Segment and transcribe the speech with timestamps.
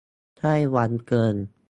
[0.37, 1.35] ใกล้วังเกิน